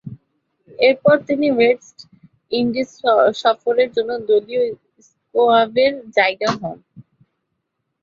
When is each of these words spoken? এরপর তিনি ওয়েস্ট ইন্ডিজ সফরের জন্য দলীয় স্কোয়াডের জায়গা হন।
এরপর 0.79 1.15
তিনি 1.27 1.47
ওয়েস্ট 1.51 1.97
ইন্ডিজ 2.51 2.89
সফরের 3.41 3.89
জন্য 3.95 4.11
দলীয় 4.27 4.63
স্কোয়াডের 5.07 5.93
জায়গা 6.17 6.49
হন। 6.59 6.77